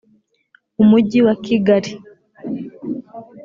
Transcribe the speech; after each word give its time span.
umujyi 0.81 1.19
wa 1.25 1.33
kigali 1.43 1.91